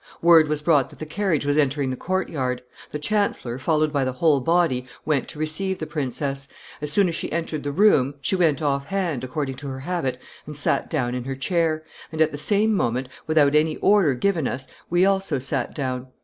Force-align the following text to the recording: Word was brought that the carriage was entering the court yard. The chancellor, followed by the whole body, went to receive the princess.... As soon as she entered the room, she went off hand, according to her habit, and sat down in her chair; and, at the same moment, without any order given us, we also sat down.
Word 0.19 0.47
was 0.47 0.63
brought 0.63 0.89
that 0.89 0.97
the 0.97 1.05
carriage 1.05 1.45
was 1.45 1.59
entering 1.59 1.91
the 1.91 1.95
court 1.95 2.27
yard. 2.27 2.63
The 2.89 2.97
chancellor, 2.97 3.59
followed 3.59 3.93
by 3.93 4.03
the 4.03 4.13
whole 4.13 4.39
body, 4.39 4.87
went 5.05 5.27
to 5.27 5.37
receive 5.37 5.77
the 5.77 5.85
princess.... 5.85 6.47
As 6.81 6.91
soon 6.91 7.07
as 7.07 7.13
she 7.13 7.31
entered 7.31 7.61
the 7.61 7.71
room, 7.71 8.15
she 8.19 8.35
went 8.35 8.63
off 8.63 8.85
hand, 8.87 9.23
according 9.23 9.57
to 9.57 9.67
her 9.67 9.81
habit, 9.81 10.17
and 10.47 10.57
sat 10.57 10.89
down 10.89 11.13
in 11.13 11.25
her 11.25 11.35
chair; 11.35 11.83
and, 12.11 12.19
at 12.19 12.31
the 12.31 12.39
same 12.39 12.73
moment, 12.73 13.09
without 13.27 13.53
any 13.53 13.77
order 13.77 14.15
given 14.15 14.47
us, 14.47 14.65
we 14.89 15.05
also 15.05 15.37
sat 15.37 15.75
down. 15.75 16.07